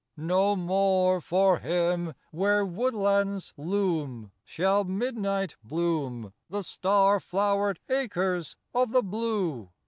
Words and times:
III 0.17 0.25
No 0.25 0.55
more 0.55 1.21
for 1.21 1.59
him, 1.59 2.15
where 2.31 2.65
woodlands 2.65 3.53
loom, 3.55 4.31
Shall 4.43 4.83
Midnight 4.83 5.57
bloom 5.63 6.33
The 6.49 6.63
star 6.63 7.19
flow'red 7.19 7.77
acres 7.87 8.55
of 8.73 8.93
the 8.93 9.03
blue! 9.03 9.69